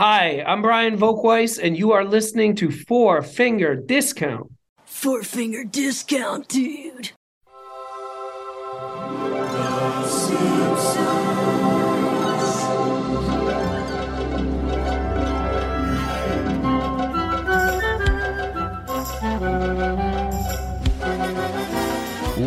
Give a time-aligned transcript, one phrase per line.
[0.00, 4.50] Hi, I'm Brian Volkweiss, and you are listening to Four Finger Discount.
[4.86, 7.10] Four finger discount, dude.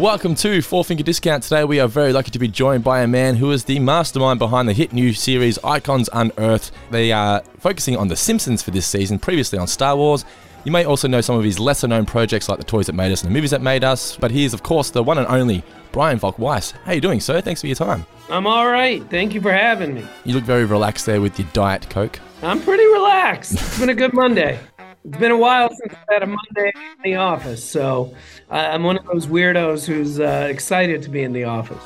[0.03, 1.43] Welcome to Four Finger Discount.
[1.43, 4.37] Today we are very lucky to be joined by a man who is the mastermind
[4.37, 6.71] behind the hit new series Icons Unearthed.
[6.91, 10.25] They are focusing on The Simpsons for this season, previously on Star Wars.
[10.65, 13.13] You may also know some of his lesser known projects like The Toys That Made
[13.13, 15.27] Us and The Movies That Made Us, but he is, of course, the one and
[15.27, 15.63] only
[15.93, 16.71] Brian Volk Weiss.
[16.71, 17.39] How are you doing, sir?
[17.39, 18.05] Thanks for your time.
[18.29, 19.09] I'm all right.
[19.09, 20.05] Thank you for having me.
[20.25, 22.19] You look very relaxed there with your Diet Coke.
[22.41, 23.53] I'm pretty relaxed.
[23.53, 24.59] It's been a good Monday.
[25.05, 28.13] It's been a while since I've had a Monday in the office, so
[28.49, 31.81] I- I'm one of those weirdos who's uh, excited to be in the office.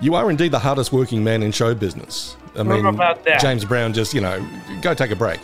[0.00, 2.36] You are indeed the hardest working man in show business.
[2.54, 3.40] I don't know about that.
[3.40, 4.46] James Brown just, you know,
[4.82, 5.40] go take a break.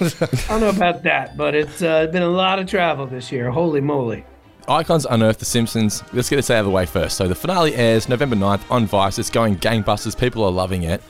[0.00, 0.10] I
[0.48, 3.50] don't know about that, but it's uh, been a lot of travel this year.
[3.50, 4.24] Holy moly.
[4.66, 6.02] Icons Unearthed The Simpsons.
[6.12, 7.16] Let's get this out of the way first.
[7.18, 9.18] So the finale airs November 9th on Vice.
[9.18, 10.18] It's going gangbusters.
[10.18, 11.02] People are loving it.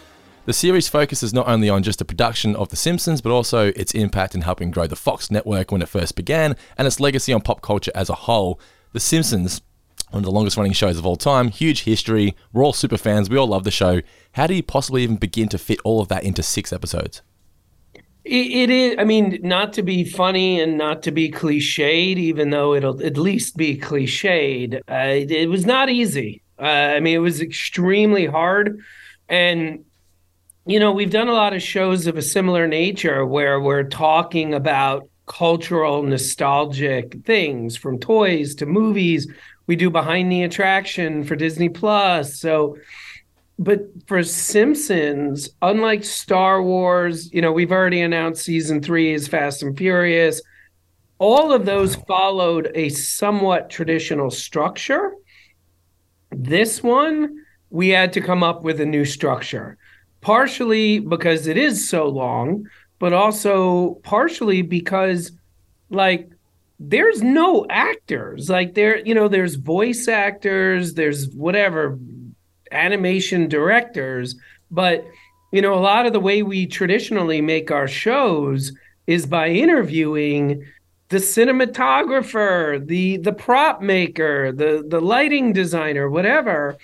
[0.47, 3.93] The series focuses not only on just the production of The Simpsons, but also its
[3.93, 7.41] impact in helping grow the Fox network when it first began and its legacy on
[7.41, 8.61] pop culture as a whole.
[8.93, 9.63] The Simpsons,
[10.11, 12.37] one of the longest running shows of all time, huge history.
[12.53, 13.31] We're all super fans.
[13.31, 14.03] We all love the show.
[14.33, 17.23] How do you possibly even begin to fit all of that into six episodes?
[18.23, 22.51] It, it is, I mean, not to be funny and not to be cliched, even
[22.51, 24.75] though it'll at least be cliched.
[24.75, 26.43] Uh, it, it was not easy.
[26.59, 28.79] Uh, I mean, it was extremely hard.
[29.31, 29.87] And,
[30.67, 34.55] you know, we've done a lot of shows of a similar nature where we're talking
[34.55, 39.31] about cultural, nostalgic things from toys to movies.
[39.67, 42.39] We do behind the attraction for Disney Plus.
[42.41, 42.79] So,
[43.59, 49.63] but for Simpsons, unlike Star Wars, you know, we've already announced season three is Fast
[49.63, 50.41] and Furious.
[51.19, 55.15] All of those followed a somewhat traditional structure.
[56.31, 59.79] This one, we had to come up with a new structure,
[60.25, 62.67] partially because it is so long,
[62.99, 65.33] but also partially because,
[65.91, 66.31] like,
[66.81, 68.49] there's no actors.
[68.49, 71.99] Like, there, you know, there's voice actors, there's whatever
[72.73, 74.35] animation directors,
[74.71, 75.05] but
[75.53, 78.73] you know, a lot of the way we traditionally make our shows
[79.07, 80.65] is by interviewing
[81.11, 86.77] the cinematographer, the the prop maker, the the lighting designer, whatever.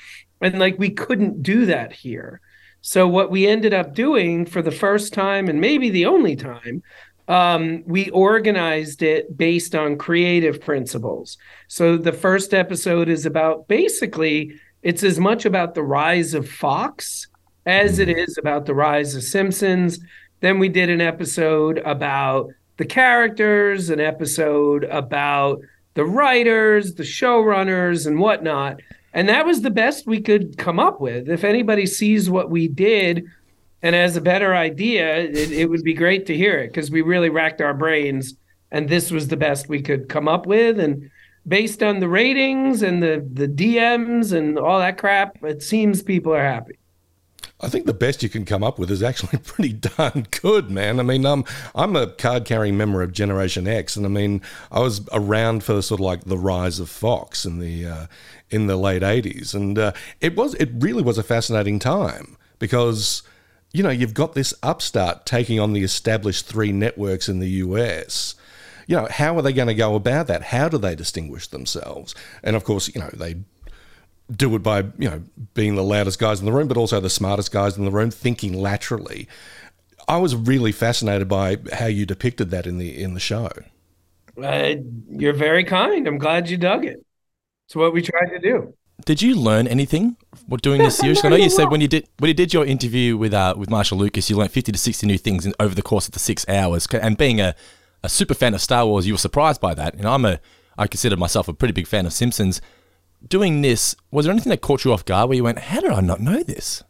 [0.42, 2.40] And like we couldn't do that here.
[2.82, 6.82] So what we ended up doing for the first time and maybe the only time
[7.28, 11.38] um, we organized it based on creative principles.
[11.68, 14.52] So the first episode is about basically
[14.82, 17.28] it's as much about the rise of Fox
[17.66, 20.00] as it is about the rise of Simpsons.
[20.40, 25.60] Then we did an episode about the characters, an episode about
[25.94, 28.80] the writers, the showrunners, and whatnot.
[29.12, 31.28] And that was the best we could come up with.
[31.28, 33.24] If anybody sees what we did
[33.82, 37.02] and has a better idea, it, it would be great to hear it because we
[37.02, 38.34] really racked our brains
[38.70, 40.78] and this was the best we could come up with.
[40.78, 41.10] And
[41.46, 46.34] based on the ratings and the the DMs and all that crap, it seems people
[46.34, 46.78] are happy.
[47.62, 50.98] I think the best you can come up with is actually pretty darn good, man.
[50.98, 54.40] I mean, I'm a card carrying member of Generation X, and I mean,
[54.70, 58.06] I was around for sort of like the rise of Fox in the uh,
[58.50, 63.22] in the late '80s, and uh, it was it really was a fascinating time because
[63.72, 68.34] you know you've got this upstart taking on the established three networks in the US.
[68.86, 70.42] You know, how are they going to go about that?
[70.42, 72.12] How do they distinguish themselves?
[72.42, 73.36] And of course, you know, they
[74.30, 75.22] do it by you know
[75.54, 78.10] being the loudest guys in the room, but also the smartest guys in the room,
[78.10, 79.28] thinking laterally.
[80.08, 83.50] I was really fascinated by how you depicted that in the in the show.
[84.42, 84.74] Uh,
[85.08, 86.06] you're very kind.
[86.06, 87.04] I'm glad you dug it.
[87.66, 88.74] It's what we tried to do.
[89.04, 90.16] Did you learn anything
[90.46, 91.24] what doing this series?
[91.24, 93.70] I know you said when you did when you did your interview with uh, with
[93.70, 96.18] Marcia Lucas, you learned fifty to sixty new things in, over the course of the
[96.18, 96.86] six hours.
[96.92, 97.54] And being a,
[98.02, 99.94] a super fan of Star Wars, you were surprised by that.
[99.94, 100.40] And I'm a
[100.78, 102.60] I consider myself a pretty big fan of Simpsons.
[103.26, 105.92] Doing this, was there anything that caught you off guard where you went, "How did
[105.92, 106.82] I not know this?"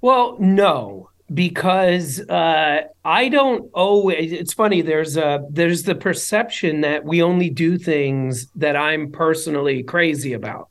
[0.00, 4.32] Well, no, because uh, I don't always.
[4.32, 4.82] It's funny.
[4.82, 10.70] There's a there's the perception that we only do things that I'm personally crazy about.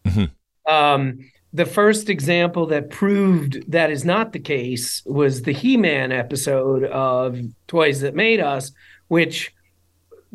[0.68, 1.20] Um,
[1.54, 7.40] the first example that proved that is not the case was the He-Man episode of
[7.68, 8.72] Toys That Made Us,
[9.08, 9.54] which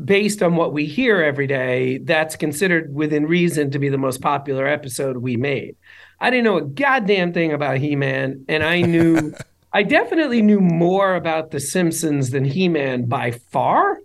[0.02, 4.20] based on what we hear every day, that's considered within reason to be the most
[4.20, 5.76] popular episode we made.
[6.20, 9.34] I didn't know a goddamn thing about He Man, and I knew
[9.72, 13.98] I definitely knew more about The Simpsons than He Man by far,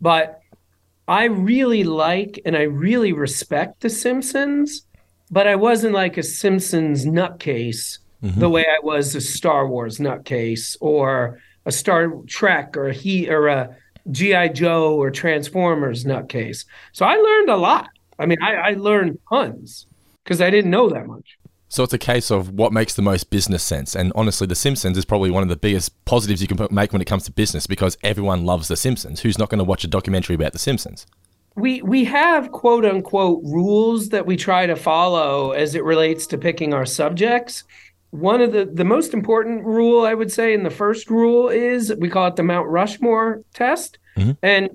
[0.00, 0.40] but
[1.08, 4.86] I really like and I really respect The Simpsons,
[5.30, 8.40] but I wasn't like a Simpsons nutcase Mm-hmm.
[8.40, 13.28] the way I was a Star Wars nutcase or a Star Trek or a he
[13.28, 13.76] or a
[14.10, 16.64] GI Joe or Transformers nutcase.
[16.92, 17.90] So I learned a lot.
[18.18, 19.86] I mean, I, I learned tons
[20.24, 21.38] because I didn't know that much.
[21.68, 23.96] So it's a case of what makes the most business sense.
[23.96, 27.02] And honestly, The Simpsons is probably one of the biggest positives you can make when
[27.02, 29.20] it comes to business because everyone loves The Simpsons.
[29.20, 31.06] Who's not going to watch a documentary about The Simpsons?
[31.56, 36.38] we we have quote unquote rules that we try to follow as it relates to
[36.38, 37.64] picking our subjects.
[38.10, 41.94] One of the the most important rule I would say, and the first rule is
[41.98, 44.32] we call it the Mount Rushmore test, mm-hmm.
[44.42, 44.70] and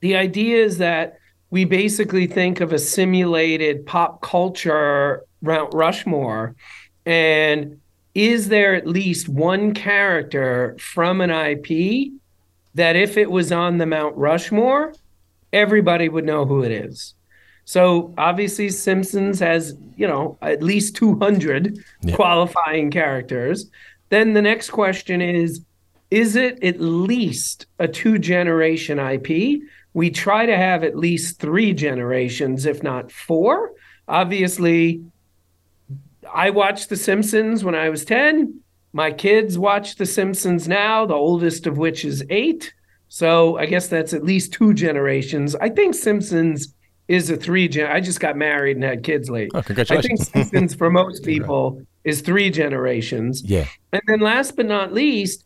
[0.00, 1.18] the idea is that
[1.50, 6.56] we basically think of a simulated pop culture Mount Rushmore,
[7.04, 7.80] and
[8.14, 12.12] is there at least one character from an IP
[12.74, 14.94] that if it was on the Mount Rushmore,
[15.52, 17.14] everybody would know who it is.
[17.64, 22.14] So obviously Simpsons has, you know, at least 200 Yeah.
[22.14, 23.70] qualifying characters.
[24.10, 25.60] Then the next question is
[26.10, 29.62] is it at least a two generation IP?
[29.94, 33.72] We try to have at least 3 generations if not 4.
[34.06, 35.02] Obviously
[36.32, 38.60] I watched The Simpsons when I was 10.
[38.92, 42.72] My kids watch The Simpsons now, the oldest of which is 8.
[43.08, 45.54] So I guess that's at least two generations.
[45.56, 46.74] I think Simpsons
[47.08, 47.90] is a three gen.
[47.90, 49.50] I just got married and had kids late.
[49.54, 50.28] Oh, I think congratulations.
[50.28, 53.42] Simpsons for most people is three generations.
[53.42, 53.66] Yeah.
[53.92, 55.44] And then last but not least,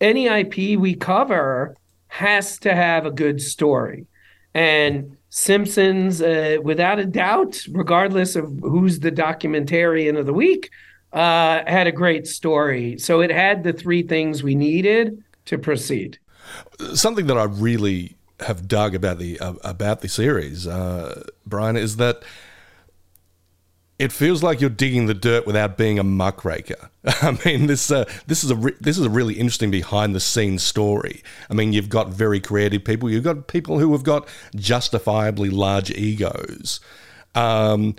[0.00, 1.76] any IP we cover
[2.08, 4.06] has to have a good story.
[4.54, 10.70] And Simpsons, uh, without a doubt, regardless of who's the documentarian of the week,
[11.12, 12.98] uh, had a great story.
[12.98, 16.18] So it had the three things we needed to proceed.
[16.94, 21.96] something that I really have dug about the uh, about the series, uh, Brian, is
[21.96, 22.22] that
[23.98, 26.90] it feels like you're digging the dirt without being a muckraker.
[27.04, 30.20] I mean, this uh, this is a re- this is a really interesting behind the
[30.20, 31.22] scenes story.
[31.50, 33.10] I mean, you've got very creative people.
[33.10, 36.80] You've got people who have got justifiably large egos.
[37.34, 37.96] Um,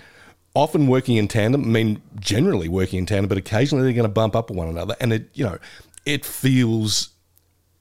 [0.56, 1.64] often working in tandem.
[1.64, 4.96] I mean, generally working in tandem, but occasionally they're going to bump up one another,
[5.02, 5.58] and it you know
[6.06, 7.10] it feels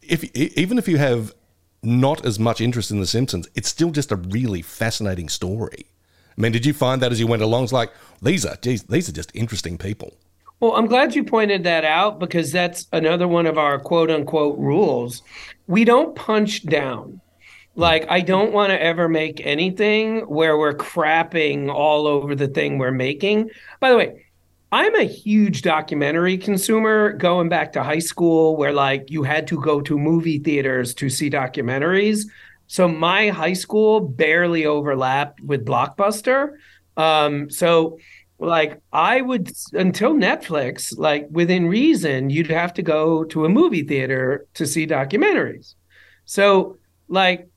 [0.02, 1.32] if even if you have
[1.82, 5.86] not as much interest in The Simpsons, it's still just a really fascinating story.
[6.36, 7.64] I mean, did you find that as you went along?
[7.64, 7.92] It's like
[8.22, 10.16] these are geez, these are just interesting people.
[10.60, 14.58] Well, I'm glad you pointed that out because that's another one of our quote unquote
[14.58, 15.22] rules.
[15.66, 17.20] We don't punch down.
[17.76, 22.76] Like, I don't want to ever make anything where we're crapping all over the thing
[22.76, 23.50] we're making.
[23.78, 24.24] By the way,
[24.70, 29.60] I'm a huge documentary consumer going back to high school where like you had to
[29.60, 32.24] go to movie theaters to see documentaries.
[32.66, 36.56] So my high school barely overlapped with Blockbuster.
[36.98, 37.98] Um, so
[38.38, 43.84] like I would until Netflix, like within reason, you'd have to go to a movie
[43.84, 45.74] theater to see documentaries.
[46.26, 46.76] So
[47.08, 47.48] like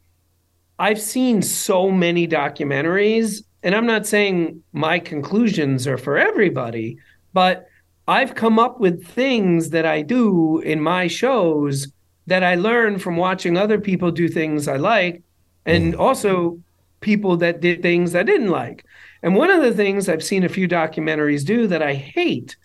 [0.80, 6.98] I've seen so many documentaries, and I'm not saying my conclusions are for everybody,
[7.34, 7.68] but
[8.08, 11.92] I've come up with things that I do in my shows
[12.28, 15.24] that I learn from watching other people do things I like,
[15.66, 16.00] and mm.
[16.00, 16.60] also
[17.02, 18.86] people that did things I didn't like.
[19.24, 22.56] And one of the things I've seen a few documentaries do that I hate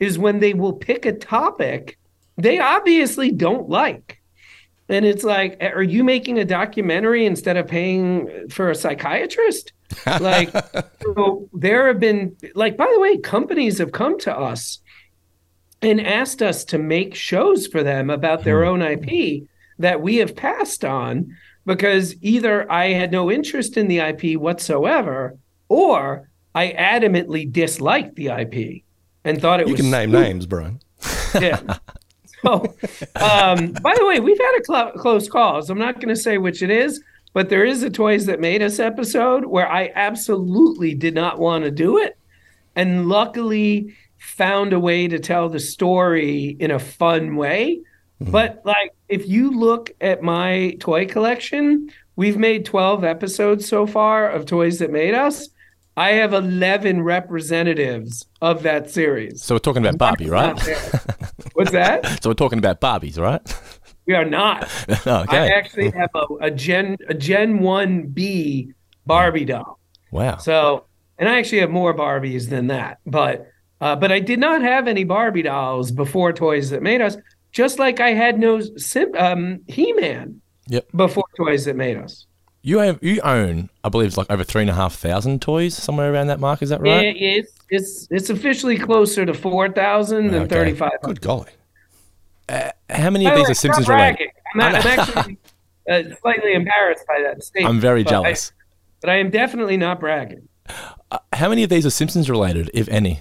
[0.00, 1.98] is when they will pick a topic
[2.36, 4.20] they obviously don't like.
[4.88, 9.72] And it's like, are you making a documentary instead of paying for a psychiatrist?
[10.06, 10.50] Like,
[11.02, 14.80] so there have been, like, by the way, companies have come to us
[15.82, 19.44] and asked us to make shows for them about their own IP
[19.78, 21.34] that we have passed on
[21.66, 25.36] because either I had no interest in the IP whatsoever
[25.68, 28.82] or I adamantly disliked the IP
[29.24, 30.22] and thought it You was can name stupid.
[30.22, 30.80] names, Brian.
[31.40, 31.60] Yeah.
[32.44, 32.74] So,
[33.16, 35.68] um, by the way, we've had a cl- close calls.
[35.70, 37.02] I'm not going to say which it is,
[37.34, 41.64] but there is a Toys That Made Us episode where I absolutely did not want
[41.64, 42.16] to do it.
[42.76, 47.80] And luckily found a way to tell the story in a fun way.
[48.22, 48.32] Mm-hmm.
[48.32, 54.30] But like, if you look at my toy collection, we've made 12 episodes so far
[54.30, 55.48] of Toys That Made Us.
[55.96, 59.42] I have 11 representatives of that series.
[59.42, 60.58] So we're talking about Barbie, right?
[61.54, 62.04] What's that?
[62.22, 63.42] so we're talking about Barbies, right?
[64.06, 64.68] We are not.
[65.06, 68.72] I actually have a, a Gen a Gen One B
[69.06, 69.78] Barbie doll.
[70.10, 70.36] Wow.
[70.36, 70.84] So,
[71.18, 72.98] and I actually have more Barbies than that.
[73.06, 77.16] But Uh, but I did not have any Barbie dolls before Toys That Made Us,
[77.52, 78.60] just like I had no
[79.18, 80.86] um, He-Man Yep.
[80.94, 82.26] before Toys That Made Us.
[82.62, 85.74] You have you own, I believe it's like over three and a half thousand toys,
[85.74, 86.62] somewhere around that mark.
[86.62, 87.14] Is that right?
[87.14, 90.54] Yeah, it's it's it's officially closer to four thousand than Okay.
[90.54, 90.92] thirty five.
[91.02, 91.50] Good golly.
[92.48, 94.28] How many of these are Simpsons related?
[94.54, 95.38] I'm, I'm actually
[95.90, 97.74] uh, slightly embarrassed by that statement.
[97.74, 98.52] I'm very but I- jealous.
[99.00, 100.48] but I am definitely not bragging.
[101.32, 103.20] How many of these are Simpsons related, if any?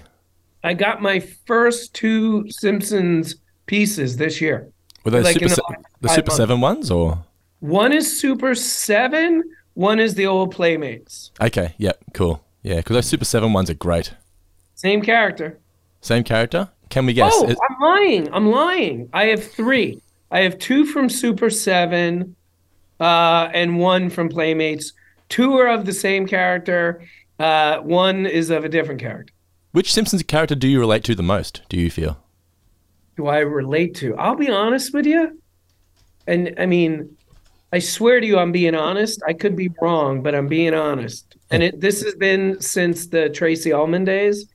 [0.64, 4.70] I got my first two Simpsons pieces this year.
[5.04, 5.62] Were those Like Super the Se-
[6.02, 6.36] the Super months.
[6.38, 7.24] Seven ones, or
[7.60, 9.44] One is Super Seven.
[9.74, 11.32] One is the old Playmates.
[11.42, 14.14] okay, yep, cool, yeah, because those Super Seven ones are great.
[14.76, 15.60] Same character.
[16.00, 16.70] Same character?
[16.94, 17.34] Can we guess?
[17.36, 18.32] Oh, Is- I'm lying.
[18.32, 19.10] I'm lying.
[19.14, 20.00] I have three.
[20.30, 22.36] I have two from Super Seven,
[23.00, 24.94] uh, and one from Playmates.
[25.28, 27.02] Two are of the same character.
[27.40, 29.34] Uh, one is of a different character.
[29.72, 31.64] which Simpsons character do you relate to the most?
[31.68, 32.16] Do you feel?
[33.18, 34.16] Do I relate to?
[34.18, 35.42] I'll be honest with you.
[36.28, 37.18] And I mean,
[37.72, 39.20] I swear to you, I'm being honest.
[39.28, 41.36] I could be wrong, but I'm being honest.
[41.50, 44.46] And it this has been since the Tracey Ullman days.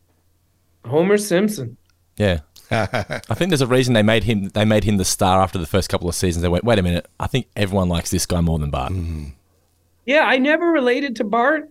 [0.85, 1.77] Homer Simpson.
[2.19, 2.41] Yeah.
[2.71, 5.67] I think there's a reason they made him they made him the star after the
[5.67, 6.43] first couple of seasons.
[6.43, 8.93] They went, wait a minute, I think everyone likes this guy more than Bart.
[10.05, 11.71] Yeah, I never related to Bart.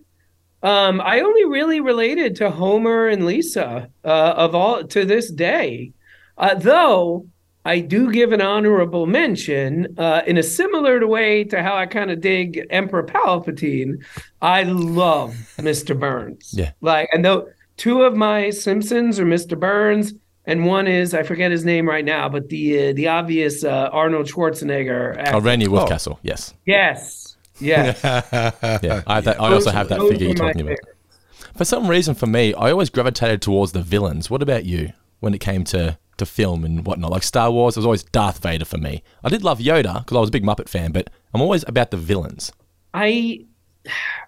[0.62, 5.92] Um, I only really related to Homer and Lisa uh, of all to this day.
[6.36, 7.26] Uh, though
[7.64, 12.10] I do give an honorable mention uh, in a similar way to how I kind
[12.10, 14.04] of dig Emperor Palpatine.
[14.42, 15.98] I love Mr.
[15.98, 16.52] Burns.
[16.56, 16.72] Yeah.
[16.80, 19.58] like and though two of my Simpsons are Mr.
[19.58, 20.14] Burns.
[20.48, 23.90] And one is I forget his name right now, but the uh, the obvious uh,
[23.92, 25.14] Arnold Schwarzenegger.
[25.16, 25.40] Oh, actor.
[25.40, 26.54] Randy Wolfcastle, yes.
[26.64, 28.00] Yes, yes.
[28.82, 29.02] Yeah.
[29.06, 30.78] I, have that, I also have that Those figure you're talking about.
[30.78, 31.54] favorites.
[31.56, 34.30] For some reason, for me, I always gravitated towards the villains.
[34.30, 37.10] What about you when it came to, to film and whatnot?
[37.10, 39.02] Like Star Wars, it was always Darth Vader for me.
[39.22, 41.90] I did love Yoda because I was a big Muppet fan, but I'm always about
[41.90, 42.52] the villains.
[42.94, 43.44] I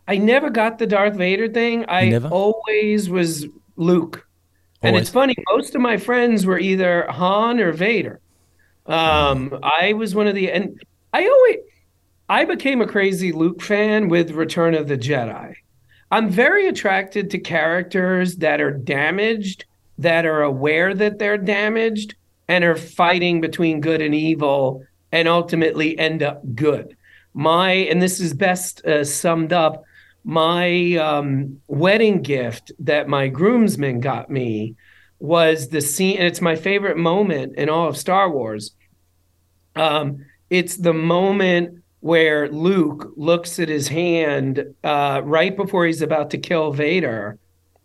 [0.07, 1.85] I never got the Darth Vader thing.
[1.89, 2.29] I Never?
[2.29, 3.47] always was
[3.77, 4.27] Luke.
[4.83, 5.09] And Always.
[5.09, 8.21] it's funny, most of my friends were either Han or Vader.
[8.87, 10.83] Um, I was one of the and
[11.13, 11.57] I always
[12.29, 15.55] I became a crazy Luke fan with Return of the Jedi.
[16.11, 19.65] I'm very attracted to characters that are damaged,
[19.99, 22.15] that are aware that they're damaged,
[22.49, 26.97] and are fighting between good and evil and ultimately end up good.
[27.35, 29.85] My, and this is best uh, summed up,
[30.25, 34.77] my um, wedding gift that my groomsmen got me
[35.19, 38.73] was the scene, and it's my favorite moment in all of Star Wars.
[39.77, 46.31] Um, it's the moment where Luke looks at his hand uh, right before he's about
[46.31, 47.39] to kill Vader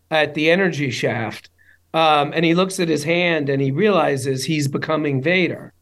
[0.09, 1.49] at the energy shaft.
[1.93, 5.73] Um, and he looks at his hand and he realizes he's becoming Vader.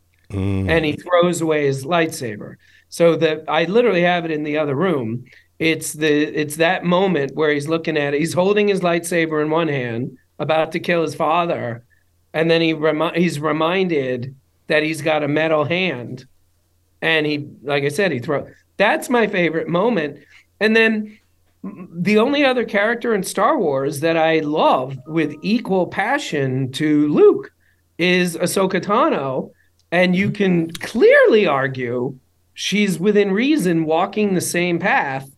[0.70, 2.56] And he throws away his lightsaber.
[2.90, 5.26] So that I literally have it in the other room.
[5.60, 8.20] It's the it's that moment where he's looking at it.
[8.20, 11.86] He's holding his lightsaber in one hand, about to kill his father,
[12.34, 14.36] and then he remi- he's reminded
[14.68, 16.26] that he's got a metal hand.
[17.02, 20.20] And he like i said he throw that's my favorite moment.
[20.60, 21.20] And then
[21.64, 27.54] the only other character in star wars that i love with equal passion to luke
[27.98, 29.52] is ahsoka tano.
[29.92, 32.18] And you can clearly argue
[32.56, 35.30] she's within reason walking the same path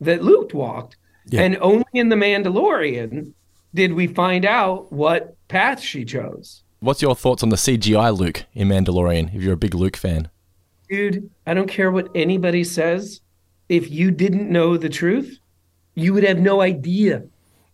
[0.00, 0.96] that luke walked
[1.26, 1.42] Yeah.
[1.42, 3.32] and only in the mandalorian
[3.74, 8.44] did we find out what path she chose What's your thoughts on the CGI Luke
[8.52, 10.28] in Mandalorian, if you're a big Luke fan?
[10.90, 13.22] Dude, I don't care what anybody says.
[13.70, 15.38] If you didn't know the truth,
[15.94, 17.22] you would have no idea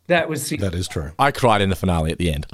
[0.07, 1.11] that was C- That is true.
[1.19, 2.47] I cried in the finale at the end.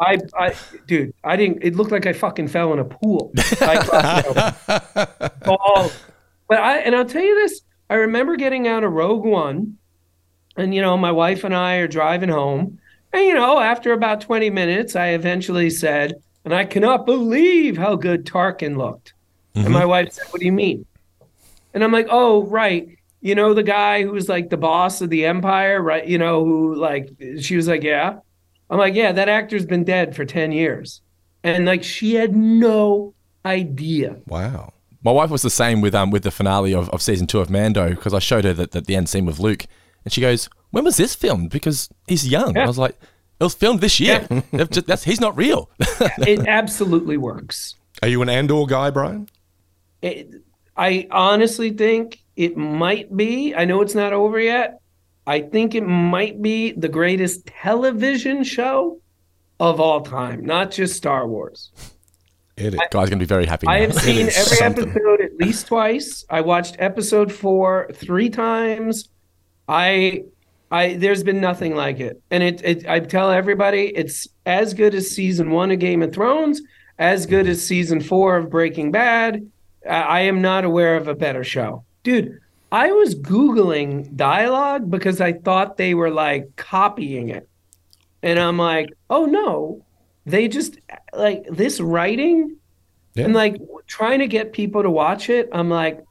[0.00, 0.54] I, I,
[0.88, 1.62] dude, I didn't.
[1.62, 3.30] It looked like I fucking fell in a pool.
[3.60, 5.96] I, you know, balls.
[6.48, 7.60] But I, and I'll tell you this.
[7.90, 9.78] I remember getting out of Rogue One,
[10.56, 12.78] and you know, my wife and I are driving home,
[13.12, 16.14] and you know, after about twenty minutes, I eventually said,
[16.44, 19.14] "And I cannot believe how good Tarkin looked."
[19.54, 19.72] And mm-hmm.
[19.72, 20.84] my wife said, "What do you mean?"
[21.72, 22.88] And I'm like, "Oh, right."
[23.20, 26.06] You know the guy who was like the boss of the empire, right?
[26.06, 28.18] You know who like she was like, "Yeah."
[28.70, 31.00] I'm like, "Yeah, that actor's been dead for 10 years."
[31.42, 33.14] And like she had no
[33.44, 34.16] idea.
[34.26, 34.72] Wow.
[35.02, 37.50] My wife was the same with um with the finale of, of season two of
[37.50, 39.66] Mando because I showed her that, that the end scene with Luke,
[40.04, 42.56] and she goes, "When was this filmed?" Because he's young.
[42.56, 42.64] Yeah.
[42.64, 42.96] I was like,
[43.40, 44.20] "It was filmed this year.
[44.52, 45.70] They've just- that's he's not real."
[46.18, 47.74] It absolutely works.
[48.02, 49.28] Are you an Andor guy, Brian?
[50.02, 50.30] It,
[50.76, 53.54] I honestly think it might be.
[53.54, 54.80] I know it's not over yet.
[55.26, 59.00] I think it might be the greatest television show
[59.60, 61.70] of all time, not just Star Wars.
[62.58, 62.80] It is.
[62.90, 63.66] Guy's going to be very happy.
[63.66, 63.74] Now.
[63.74, 64.90] I have seen every something.
[64.90, 66.24] episode at least twice.
[66.28, 69.08] I watched episode four three times.
[69.68, 70.24] I,
[70.70, 72.88] I there's been nothing like it, and it, it.
[72.88, 76.60] I tell everybody it's as good as season one of Game of Thrones,
[76.98, 79.48] as good as season four of Breaking Bad.
[79.88, 82.40] I, I am not aware of a better show, dude.
[82.72, 87.48] I was googling dialogue because I thought they were like copying it,
[88.22, 89.84] and I'm like, oh no,
[90.28, 90.78] they just
[91.14, 92.56] like this writing
[93.14, 93.24] Yeah.
[93.24, 96.04] and like trying to get people to watch it i'm like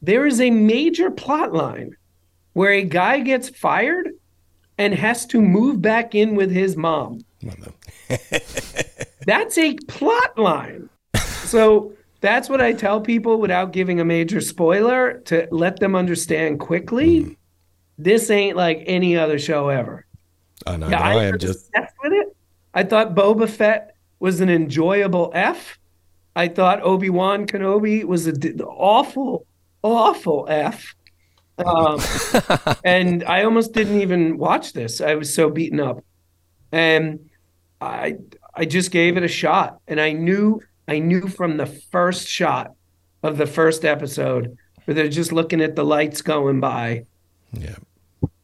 [0.00, 1.96] there is a major plot line
[2.54, 4.10] where a guy gets fired
[4.78, 7.20] and has to move back in with his mom
[9.26, 10.88] that's a plot line
[11.44, 16.58] so that's what i tell people without giving a major spoiler to let them understand
[16.58, 17.32] quickly mm-hmm.
[17.98, 20.06] this ain't like any other show ever
[20.66, 20.88] I know.
[20.88, 21.68] yeah, I, am just.
[21.68, 22.36] obsessed with it.
[22.78, 25.80] I thought Boba Fett was an enjoyable F.
[26.36, 29.44] I thought Obi Wan Kenobi was a d- awful,
[29.82, 30.94] awful F.
[31.58, 32.00] Um,
[32.84, 35.00] and I almost didn't even watch this.
[35.00, 36.04] I was so beaten up,
[36.70, 37.28] and
[37.80, 38.18] I
[38.54, 42.76] I just gave it a shot, and I knew I knew from the first shot
[43.24, 47.06] of the first episode where they're just looking at the lights going by.
[47.52, 47.74] Yeah.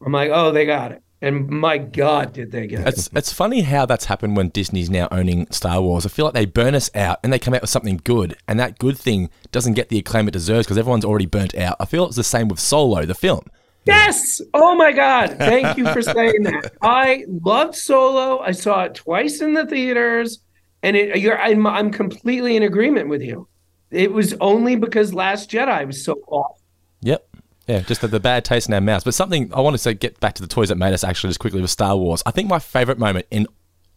[0.05, 1.04] I'm like, oh, they got it.
[1.25, 2.87] And my God, did they get it?
[2.87, 6.05] It's it's funny how that's happened when Disney's now owning Star Wars.
[6.05, 8.61] I feel like they burn us out and they come out with something good, and
[8.61, 11.77] that good thing doesn't get the acclaim it deserves because everyone's already burnt out.
[11.81, 13.47] I feel it's the same with Solo, the film.
[13.87, 14.43] Yes.
[14.53, 15.37] Oh my God.
[15.39, 16.75] Thank you for saying that.
[16.83, 18.41] I loved Solo.
[18.41, 20.41] I saw it twice in the theaters,
[20.83, 23.49] and it, you're I'm, I'm completely in agreement with you.
[23.91, 26.61] It was only because Last Jedi was so awful.
[27.01, 27.34] Yep.
[27.67, 29.05] Yeah, just the, the bad taste in our mouths.
[29.05, 31.31] But something I wanted to say, get back to the toys that made us actually
[31.31, 32.23] just quickly with Star Wars.
[32.27, 33.47] I think my favorite moment in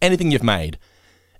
[0.00, 0.78] anything you've made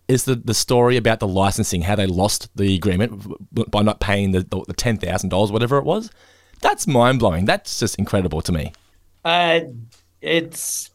[0.08, 3.22] is the, the story about the licensing, how they lost the agreement
[3.70, 6.10] by not paying the, the, the $10,000, whatever it was.
[6.60, 7.44] That's mind blowing.
[7.44, 8.72] That's just incredible to me.
[9.24, 9.60] Uh,
[10.20, 10.90] it's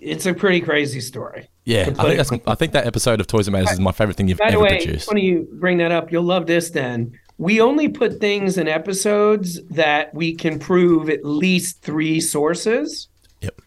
[0.00, 1.48] it's a pretty crazy story.
[1.64, 4.16] Yeah, I think, I think that episode of Toys That Made Us is my favorite
[4.16, 5.08] thing you've By the ever way, produced.
[5.08, 6.10] funny you bring that up.
[6.10, 6.70] You'll love this.
[6.70, 13.08] Then we only put things in episodes that we can prove at least three sources.
[13.40, 13.60] Yep.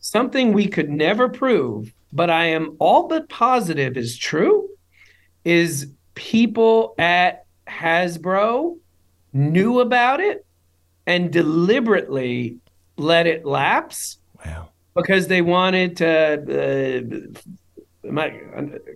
[0.00, 4.68] Something we could never prove, but I am all but positive is true,
[5.44, 8.78] is people at Hasbro
[9.32, 10.44] knew about it
[11.06, 12.56] and deliberately
[12.96, 14.68] let it lapse Wow.
[14.94, 16.08] because they wanted to.
[18.06, 18.40] Uh, I,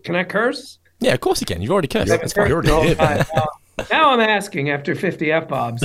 [0.02, 0.78] can I curse?
[1.00, 1.60] Yeah, of course you can.
[1.60, 2.08] You've already cursed.
[2.08, 2.34] That's.
[2.34, 3.26] You're already No, hit, man.
[3.34, 3.46] I-
[3.90, 5.82] now, I'm asking after 50 F Bobs.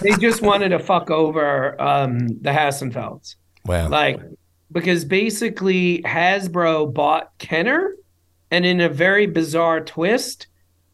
[0.00, 3.36] they just wanted to fuck over um, the Hassenfelds.
[3.66, 3.88] Wow.
[3.88, 4.20] Like,
[4.70, 7.94] because basically Hasbro bought Kenner
[8.50, 10.46] and in a very bizarre twist,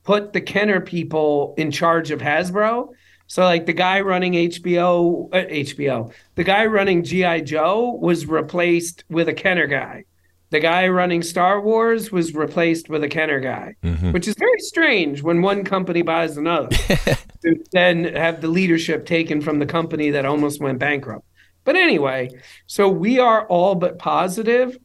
[0.04, 2.88] put the Kenner people in charge of Hasbro.
[3.26, 7.42] So, like, the guy running HBO, uh, HBO, the guy running G.I.
[7.42, 10.04] Joe was replaced with a Kenner guy.
[10.50, 14.12] The guy running Star Wars was replaced with a Kenner guy, mm-hmm.
[14.12, 16.68] which is very strange when one company buys another
[17.42, 21.26] to then have the leadership taken from the company that almost went bankrupt.
[21.64, 22.30] But anyway,
[22.66, 24.78] so we are all but positive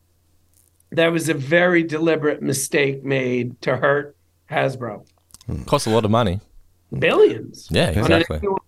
[0.92, 4.18] that was a very deliberate mistake made to hurt
[4.52, 5.08] Hasbro.
[5.66, 6.40] Costs a lot of money.
[6.98, 7.68] Billions.
[7.72, 8.38] Yeah, on an exactly.
[8.38, 8.63] annual basis.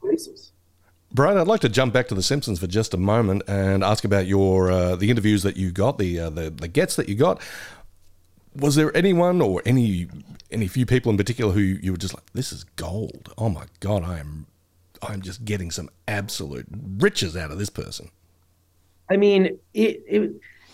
[1.15, 4.03] Brian, I'd like to jump back to The Simpsons for just a moment and ask
[4.03, 7.15] about your uh, the interviews that you got, the uh, the the gets that you
[7.15, 7.41] got.
[8.53, 10.09] Was there anyone or any
[10.51, 13.33] any few people in particular who you were just like, this is gold?
[13.37, 14.47] Oh my god, I am
[15.01, 18.09] I'm just getting some absolute riches out of this person.
[19.09, 20.31] I mean, it, it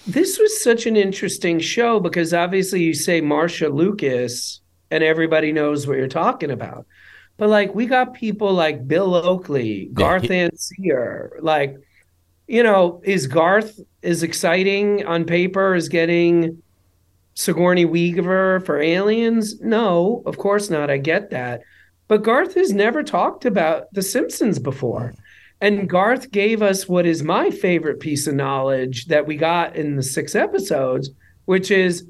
[0.08, 5.86] this was such an interesting show because obviously you say Marcia Lucas and everybody knows
[5.86, 6.88] what you're talking about.
[7.42, 11.76] But like we got people like Bill Oakley, Garth he- Ancier, like
[12.46, 16.62] you know, is Garth as exciting on paper as getting
[17.34, 19.60] Sigourney Weaver for Aliens?
[19.60, 20.92] No, of course not.
[20.92, 21.62] I get that.
[22.08, 25.16] But Garth has never talked about The Simpsons before.
[25.16, 25.20] Mm.
[25.62, 29.96] And Garth gave us what is my favorite piece of knowledge that we got in
[29.96, 31.10] the six episodes,
[31.46, 32.06] which is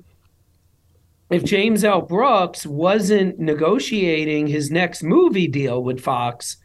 [1.31, 2.01] if James L.
[2.01, 6.57] Brooks wasn't negotiating his next movie deal with Fox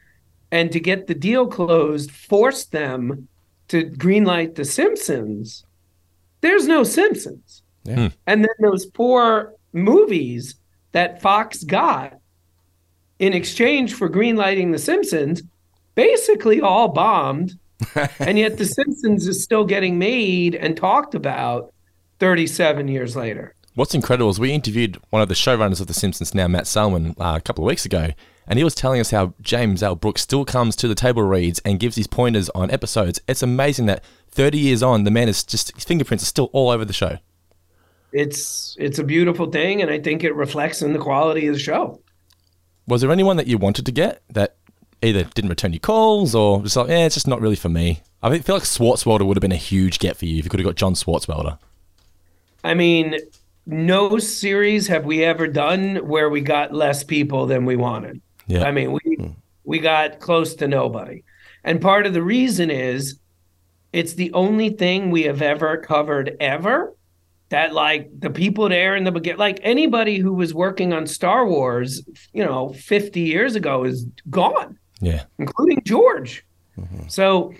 [0.50, 3.28] and to get the deal closed, forced them
[3.68, 5.64] to greenlight The Simpsons,
[6.40, 7.62] there's no Simpsons.
[7.84, 7.94] Yeah.
[7.94, 8.06] Hmm.
[8.26, 10.56] And then those four movies
[10.92, 12.18] that Fox got
[13.18, 15.42] in exchange for greenlighting The Simpsons
[15.94, 17.58] basically all bombed.
[18.18, 21.72] and yet The Simpsons is still getting made and talked about
[22.18, 23.54] 37 years later.
[23.76, 27.14] What's incredible is we interviewed one of the showrunners of The Simpsons now, Matt Selman,
[27.20, 28.08] uh, a couple of weeks ago,
[28.46, 29.94] and he was telling us how James L.
[29.94, 33.20] Brooks still comes to the table reads and gives his pointers on episodes.
[33.28, 36.70] It's amazing that 30 years on, the man is just, his fingerprints are still all
[36.70, 37.18] over the show.
[38.12, 41.60] It's it's a beautiful thing, and I think it reflects in the quality of the
[41.60, 42.00] show.
[42.88, 44.56] Was there anyone that you wanted to get that
[45.02, 48.00] either didn't return your calls or just like, yeah, it's just not really for me?
[48.22, 50.60] I feel like Swartzwelder would have been a huge get for you if you could
[50.60, 51.58] have got John Swartzwelder.
[52.64, 53.18] I mean,
[53.66, 58.20] no series have we ever done where we got less people than we wanted.
[58.46, 58.64] Yeah.
[58.64, 59.30] I mean, we hmm.
[59.64, 61.24] we got close to nobody.
[61.64, 63.18] And part of the reason is
[63.92, 66.94] it's the only thing we have ever covered ever
[67.48, 71.46] that like the people there in the beginning like anybody who was working on Star
[71.46, 72.02] Wars,
[72.32, 75.24] you know, 50 years ago is gone, Yeah.
[75.38, 76.44] including George.
[76.78, 77.08] Mm-hmm.
[77.08, 77.52] So,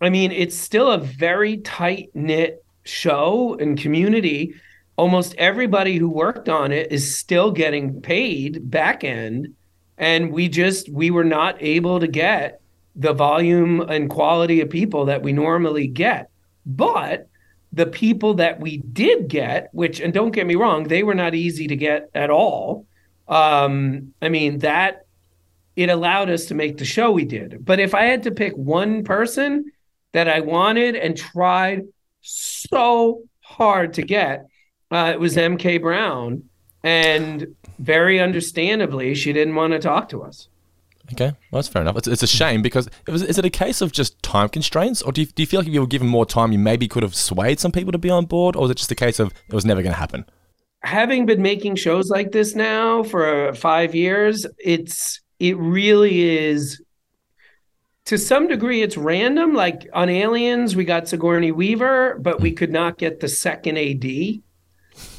[0.00, 4.54] I mean, it's still a very tight knit show and community.
[5.02, 9.56] Almost everybody who worked on it is still getting paid back end.
[9.98, 12.60] And we just, we were not able to get
[12.94, 16.30] the volume and quality of people that we normally get.
[16.64, 17.26] But
[17.72, 21.34] the people that we did get, which, and don't get me wrong, they were not
[21.34, 22.86] easy to get at all.
[23.26, 25.06] Um, I mean, that
[25.74, 27.64] it allowed us to make the show we did.
[27.64, 29.64] But if I had to pick one person
[30.12, 31.88] that I wanted and tried
[32.20, 34.46] so hard to get,
[34.92, 36.44] uh, it was MK Brown.
[36.84, 40.48] And very understandably, she didn't want to talk to us.
[41.12, 41.96] Okay, well, that's fair enough.
[41.96, 45.02] It's, it's a shame because it was, is it a case of just time constraints,
[45.02, 46.88] or do you, do you feel like if you were given more time, you maybe
[46.88, 49.18] could have swayed some people to be on board, or is it just a case
[49.18, 50.24] of it was never going to happen?
[50.82, 56.82] having been making shows like this now for five years, it's it really is
[58.04, 59.54] to some degree it's random.
[59.54, 64.42] Like on Aliens, we got Sigourney Weaver, but we could not get the second AD.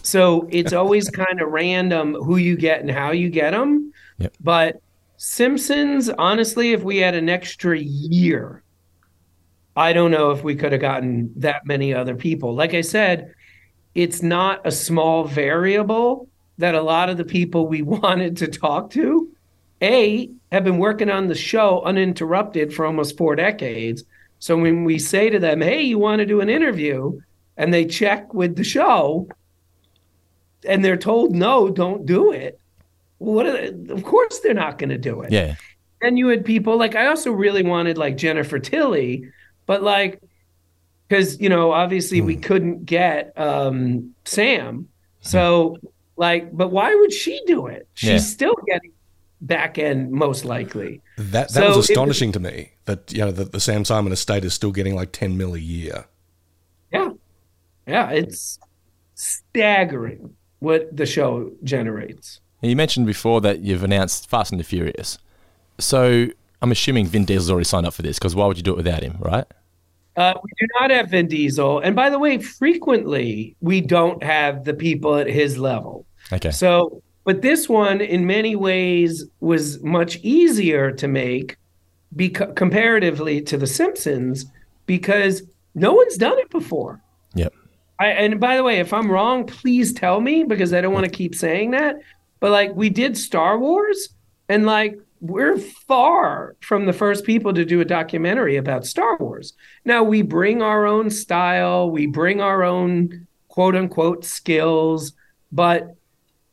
[0.03, 3.91] So it's always kind of random who you get and how you get them.
[4.19, 4.37] Yep.
[4.39, 4.81] But
[5.17, 8.63] Simpsons, honestly, if we had an extra year,
[9.75, 12.53] I don't know if we could have gotten that many other people.
[12.53, 13.33] Like I said,
[13.95, 18.91] it's not a small variable that a lot of the people we wanted to talk
[18.91, 19.29] to,
[19.81, 24.03] A, have been working on the show uninterrupted for almost four decades.
[24.39, 27.19] So when we say to them, hey, you want to do an interview,
[27.57, 29.27] and they check with the show,
[30.65, 32.59] and they're told, no, don't do it.
[33.19, 35.55] What are they, of course they're not going to do it Yeah,
[36.01, 39.25] then you had people like I also really wanted like Jennifer Tilly,
[39.67, 40.21] but like
[41.09, 44.89] because you know obviously we couldn't get um Sam,
[45.21, 45.77] so
[46.17, 47.87] like, but why would she do it?
[47.93, 48.31] She's Yeah.
[48.31, 48.93] still getting
[49.41, 51.01] back end most likely.
[51.17, 52.73] That that So was it astonishing to me.
[52.85, 55.59] That you know that the Sam Simon estate is still getting like ten mil a
[55.59, 56.05] year.
[56.91, 57.09] Yeah,
[57.87, 58.59] yeah, it's
[59.15, 62.39] staggering what the show generates.
[62.61, 65.17] You mentioned before that you've announced Fast and the Furious,
[65.79, 66.27] so
[66.61, 68.77] I'm assuming Vin Diesel's already signed up for this because why would you do it
[68.77, 69.45] without him, right?
[70.15, 74.63] Uh, we do not have Vin Diesel, and by the way, frequently we don't have
[74.63, 76.05] the people at his level.
[76.31, 81.57] Okay, So, but this one, in many ways, was much easier to make,
[82.15, 84.45] beca- comparatively to The Simpsons,
[84.85, 85.43] because
[85.75, 87.01] no one's done it before.
[87.99, 91.05] I, and by the way, if I'm wrong, please tell me because I don't want
[91.05, 91.95] to keep saying that.
[92.39, 94.09] But like we did Star Wars,
[94.49, 99.53] and like we're far from the first people to do a documentary about Star Wars.
[99.85, 105.13] Now we bring our own style, we bring our own quote unquote skills,
[105.51, 105.95] but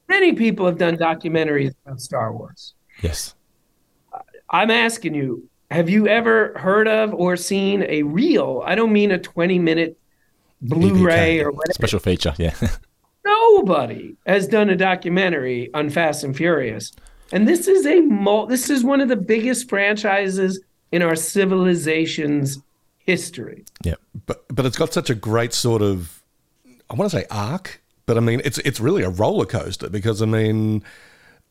[0.09, 2.75] many people have done documentaries about Star Wars.
[3.03, 3.35] yes.
[4.53, 9.13] I'm asking you, have you ever heard of or seen a real, I don't mean
[9.13, 9.97] a 20 minute
[10.63, 11.73] Blu-ray or whatever.
[11.75, 12.55] Special feature, yeah.
[13.25, 16.93] Nobody has done a documentary on Fast and Furious.
[17.33, 22.59] And this is a mul- this is one of the biggest franchises in our civilization's
[22.99, 23.65] history.
[23.85, 23.95] Yeah,
[24.27, 26.23] But but it's got such a great sort of
[26.91, 30.23] I want to say arc, but I mean it's it's really a roller coaster because
[30.23, 30.83] I mean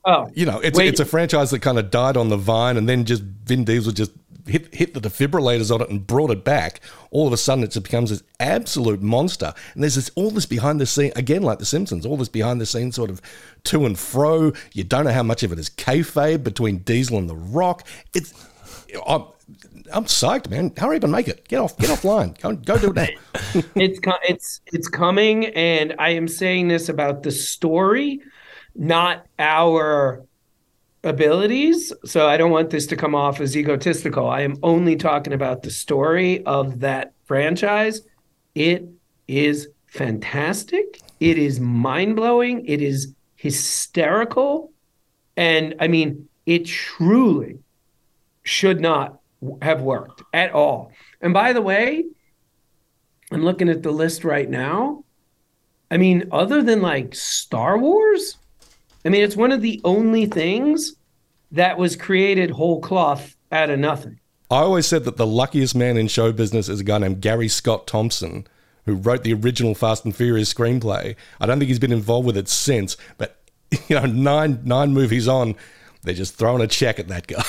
[0.05, 0.87] Oh, you know it's Wait.
[0.89, 3.91] it's a franchise that kind of died on the vine and then just Vin Diesel
[3.93, 4.11] just
[4.47, 6.81] hit hit the defibrillators on it and brought it back.
[7.11, 9.53] All of a sudden it becomes this absolute monster.
[9.73, 12.59] And there's this all this behind the scene again like the Simpsons, all this behind
[12.61, 13.21] the scenes sort of
[13.65, 14.53] to and fro.
[14.73, 17.85] You don't know how much of it is kayfabe between Diesel and The Rock.
[18.13, 18.33] It's
[19.07, 19.25] I'm,
[19.91, 20.73] I'm psyched, man.
[20.77, 21.47] Hurry up and make it.
[21.47, 22.39] Get off, get offline.
[22.39, 23.07] Go, go do it now.
[23.75, 28.21] it's it's it's coming and I am saying this about the story,
[28.75, 30.23] not our
[31.03, 31.93] abilities.
[32.05, 34.29] So I don't want this to come off as egotistical.
[34.29, 38.01] I am only talking about the story of that franchise.
[38.55, 38.85] It
[39.27, 41.01] is fantastic.
[41.19, 42.65] It is mind blowing.
[42.65, 44.71] It is hysterical.
[45.37, 47.59] And I mean, it truly
[48.43, 49.19] should not
[49.61, 50.91] have worked at all.
[51.21, 52.05] And by the way,
[53.31, 55.05] I'm looking at the list right now.
[55.91, 58.37] I mean, other than like Star Wars,
[59.05, 60.93] I mean, it's one of the only things
[61.51, 64.19] that was created whole cloth out of nothing.
[64.51, 67.47] I always said that the luckiest man in show business is a guy named Gary
[67.47, 68.47] Scott Thompson,
[68.85, 71.15] who wrote the original Fast and Furious screenplay.
[71.39, 73.39] I don't think he's been involved with it since, but
[73.87, 75.55] you know, nine nine movies on,
[76.03, 77.43] they're just throwing a check at that guy.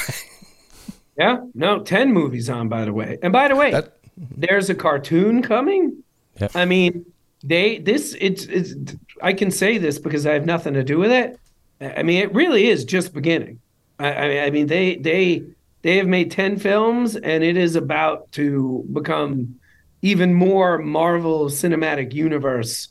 [1.18, 3.18] yeah, no, ten movies on, by the way.
[3.22, 6.02] And by the way, that, there's a cartoon coming.
[6.38, 6.52] Yep.
[6.54, 7.06] I mean,
[7.42, 8.74] they this it's it's
[9.22, 11.38] I can say this because I have nothing to do with it.
[11.80, 13.60] I mean, it really is just beginning.
[13.98, 15.44] I, I mean, they they
[15.82, 19.58] they have made 10 films and it is about to become
[20.02, 22.88] even more Marvel cinematic universe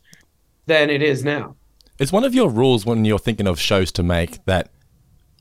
[0.65, 1.55] than it is now.
[1.99, 4.69] It's one of your rules when you're thinking of shows to make that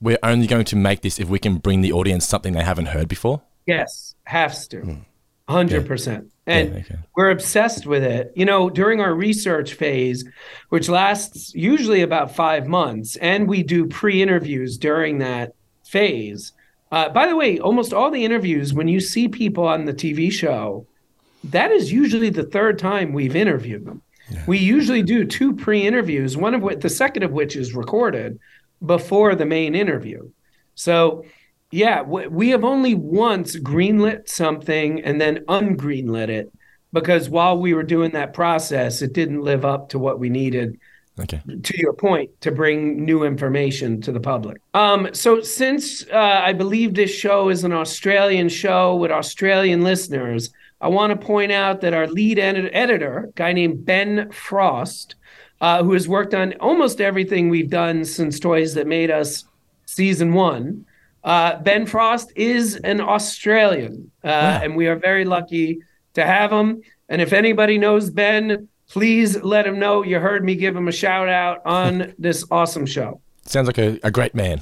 [0.00, 2.86] we're only going to make this if we can bring the audience something they haven't
[2.86, 3.42] heard before.
[3.66, 4.98] Yes, has to.
[5.48, 6.16] 100%.
[6.16, 6.26] Hmm.
[6.48, 6.96] And yeah, okay.
[7.14, 8.32] we're obsessed with it.
[8.34, 10.24] You know, during our research phase,
[10.70, 15.52] which lasts usually about five months, and we do pre interviews during that
[15.84, 16.52] phase,
[16.90, 20.32] uh, by the way, almost all the interviews, when you see people on the TV
[20.32, 20.86] show,
[21.44, 24.02] that is usually the third time we've interviewed them.
[24.30, 24.44] Yeah.
[24.46, 28.38] We usually do two pre-interviews, one of which, the second of which is recorded
[28.84, 30.30] before the main interview.
[30.74, 31.24] So,
[31.70, 36.52] yeah, we have only once greenlit something and then ungreenlit it
[36.92, 40.78] because while we were doing that process, it didn't live up to what we needed
[41.20, 41.40] Okay.
[41.62, 44.60] To your point, to bring new information to the public.
[44.74, 50.50] Um, so, since uh, I believe this show is an Australian show with Australian listeners,
[50.80, 55.16] I want to point out that our lead ed- editor, a guy named Ben Frost,
[55.60, 59.44] uh, who has worked on almost everything we've done since Toys That Made Us
[59.86, 60.86] season one,
[61.24, 65.80] uh, Ben Frost is an Australian, uh, and we are very lucky
[66.14, 66.82] to have him.
[67.08, 70.92] And if anybody knows Ben, please let him know you heard me give him a
[70.92, 73.20] shout out on this awesome show.
[73.42, 74.60] Sounds like a, a great man.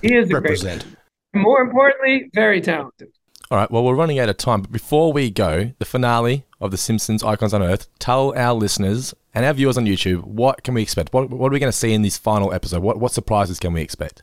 [0.00, 0.82] He is a Represent.
[0.82, 0.94] great
[1.34, 1.42] man.
[1.42, 3.08] More importantly, very talented.
[3.50, 6.70] All right, well, we're running out of time, but before we go, the finale of
[6.70, 10.80] The Simpsons Icons Unearthed, tell our listeners and our viewers on YouTube what can we
[10.80, 11.12] expect?
[11.12, 12.82] What, what are we going to see in this final episode?
[12.82, 14.22] What, what surprises can we expect?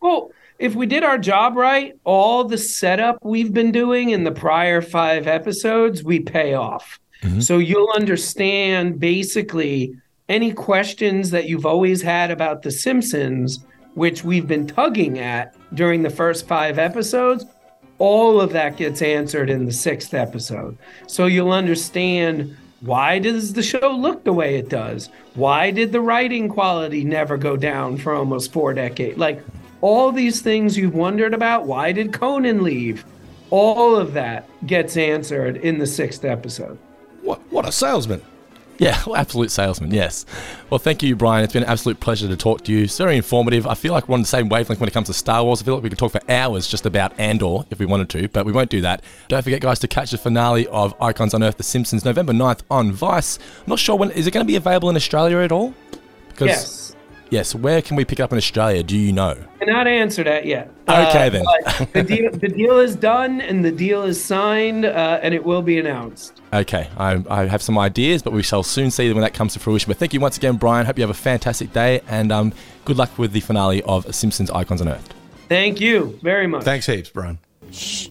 [0.00, 4.32] Well, if we did our job right, all the setup we've been doing in the
[4.32, 6.98] prior five episodes, we pay off.
[7.22, 7.40] Mm-hmm.
[7.40, 9.96] So you'll understand basically
[10.28, 13.64] any questions that you've always had about The Simpsons,
[13.94, 17.44] which we've been tugging at during the first five episodes.
[17.98, 20.76] All of that gets answered in the sixth episode.
[21.06, 25.08] So you'll understand why does the show look the way it does?
[25.34, 29.16] Why did the writing quality never go down for almost four decades?
[29.16, 29.42] Like
[29.86, 31.64] all these things you've wondered about.
[31.64, 33.04] Why did Conan leave?
[33.50, 36.76] All of that gets answered in the sixth episode.
[37.22, 38.20] What, what a salesman.
[38.78, 40.26] Yeah, absolute salesman, yes.
[40.70, 41.44] Well, thank you, Brian.
[41.44, 42.82] It's been an absolute pleasure to talk to you.
[42.82, 43.64] It's very informative.
[43.64, 45.62] I feel like we're on the same wavelength when it comes to Star Wars.
[45.62, 48.26] I feel like we could talk for hours just about Andor if we wanted to,
[48.26, 49.04] but we won't do that.
[49.28, 52.90] Don't forget, guys, to catch the finale of Icons Unearthed The Simpsons November 9th on
[52.90, 53.38] Vice.
[53.38, 54.10] I'm not sure when.
[54.10, 55.74] Is it going to be available in Australia at all?
[56.28, 56.95] Because yes.
[57.30, 57.54] Yes.
[57.54, 58.82] Where can we pick up in Australia?
[58.82, 59.36] Do you know?
[59.60, 60.70] I cannot answer that yet.
[60.88, 61.44] Okay, uh, then.
[61.92, 65.62] the, deal, the deal is done and the deal is signed uh, and it will
[65.62, 66.40] be announced.
[66.52, 66.88] Okay.
[66.96, 69.58] I, I, have some ideas, but we shall soon see them when that comes to
[69.58, 69.90] fruition.
[69.90, 70.86] But thank you once again, Brian.
[70.86, 72.52] Hope you have a fantastic day and um,
[72.84, 75.14] good luck with the finale of Simpsons Icons Unearthed.
[75.48, 76.64] Thank you very much.
[76.64, 77.38] Thanks heaps, Brian.
[77.70, 78.08] Shh.